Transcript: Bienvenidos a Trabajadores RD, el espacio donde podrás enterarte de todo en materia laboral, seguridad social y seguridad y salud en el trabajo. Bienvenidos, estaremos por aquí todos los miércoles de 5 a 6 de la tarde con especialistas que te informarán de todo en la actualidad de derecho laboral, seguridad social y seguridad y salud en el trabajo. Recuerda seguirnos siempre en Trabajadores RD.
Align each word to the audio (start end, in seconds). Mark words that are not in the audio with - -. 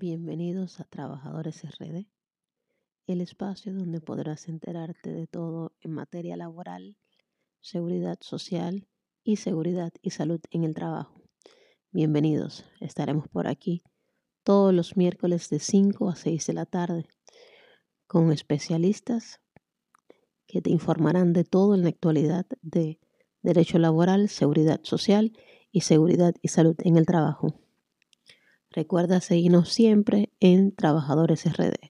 Bienvenidos 0.00 0.80
a 0.80 0.84
Trabajadores 0.84 1.62
RD, 1.62 2.06
el 3.06 3.20
espacio 3.20 3.74
donde 3.74 4.00
podrás 4.00 4.48
enterarte 4.48 5.12
de 5.12 5.26
todo 5.26 5.74
en 5.82 5.90
materia 5.90 6.38
laboral, 6.38 6.96
seguridad 7.60 8.16
social 8.22 8.88
y 9.24 9.36
seguridad 9.36 9.92
y 10.00 10.08
salud 10.08 10.40
en 10.52 10.64
el 10.64 10.74
trabajo. 10.74 11.20
Bienvenidos, 11.90 12.64
estaremos 12.80 13.28
por 13.28 13.46
aquí 13.46 13.82
todos 14.42 14.72
los 14.72 14.96
miércoles 14.96 15.50
de 15.50 15.58
5 15.58 16.08
a 16.08 16.16
6 16.16 16.46
de 16.46 16.52
la 16.54 16.64
tarde 16.64 17.06
con 18.06 18.32
especialistas 18.32 19.42
que 20.46 20.62
te 20.62 20.70
informarán 20.70 21.34
de 21.34 21.44
todo 21.44 21.74
en 21.74 21.82
la 21.82 21.90
actualidad 21.90 22.46
de 22.62 22.98
derecho 23.42 23.78
laboral, 23.78 24.30
seguridad 24.30 24.80
social 24.82 25.36
y 25.70 25.82
seguridad 25.82 26.34
y 26.40 26.48
salud 26.48 26.76
en 26.84 26.96
el 26.96 27.04
trabajo. 27.04 27.54
Recuerda 28.72 29.20
seguirnos 29.20 29.70
siempre 29.70 30.30
en 30.38 30.72
Trabajadores 30.74 31.44
RD. 31.44 31.89